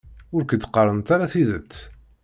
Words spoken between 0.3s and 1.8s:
Ur k-d-qqarent ara tidet.